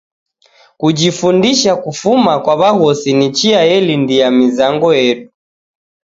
Kujifundisha 0.79 1.71
kufuma 1.83 2.33
kwa 2.43 2.53
w'aghosi 2.61 3.11
ni 3.17 3.27
chia 3.37 3.61
yelindia 3.69 4.27
mizango 4.39 4.87
yedu. 4.99 5.27